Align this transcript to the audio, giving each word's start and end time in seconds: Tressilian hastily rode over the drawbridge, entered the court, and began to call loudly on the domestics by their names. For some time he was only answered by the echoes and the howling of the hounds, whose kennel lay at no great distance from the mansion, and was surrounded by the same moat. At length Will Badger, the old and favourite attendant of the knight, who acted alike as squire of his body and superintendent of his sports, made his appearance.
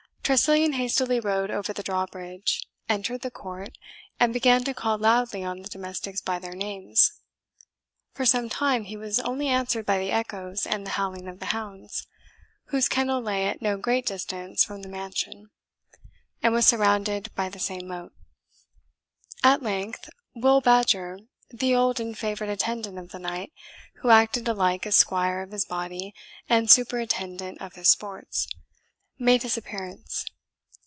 Tressilian 0.23 0.73
hastily 0.73 1.19
rode 1.19 1.51
over 1.51 1.73
the 1.73 1.83
drawbridge, 1.83 2.65
entered 2.87 3.19
the 3.21 3.29
court, 3.31 3.77
and 4.17 4.31
began 4.31 4.63
to 4.63 4.73
call 4.73 4.97
loudly 4.97 5.43
on 5.43 5.59
the 5.61 5.67
domestics 5.67 6.21
by 6.21 6.39
their 6.39 6.55
names. 6.55 7.11
For 8.13 8.25
some 8.25 8.47
time 8.47 8.85
he 8.85 8.95
was 8.95 9.19
only 9.19 9.49
answered 9.49 9.85
by 9.85 9.97
the 9.99 10.09
echoes 10.11 10.65
and 10.65 10.85
the 10.87 10.91
howling 10.91 11.27
of 11.27 11.39
the 11.39 11.47
hounds, 11.47 12.07
whose 12.67 12.87
kennel 12.87 13.19
lay 13.21 13.45
at 13.47 13.61
no 13.61 13.75
great 13.75 14.05
distance 14.05 14.63
from 14.63 14.83
the 14.83 14.87
mansion, 14.87 15.49
and 16.41 16.53
was 16.53 16.65
surrounded 16.65 17.29
by 17.35 17.49
the 17.49 17.59
same 17.59 17.89
moat. 17.89 18.13
At 19.43 19.61
length 19.61 20.09
Will 20.33 20.61
Badger, 20.61 21.19
the 21.49 21.75
old 21.75 21.99
and 21.99 22.17
favourite 22.17 22.53
attendant 22.53 22.97
of 22.97 23.09
the 23.11 23.19
knight, 23.19 23.51
who 23.95 24.11
acted 24.11 24.47
alike 24.47 24.85
as 24.87 24.95
squire 24.95 25.41
of 25.41 25.51
his 25.51 25.65
body 25.65 26.13
and 26.47 26.71
superintendent 26.71 27.59
of 27.61 27.73
his 27.73 27.89
sports, 27.89 28.47
made 29.23 29.43
his 29.43 29.55
appearance. 29.55 30.25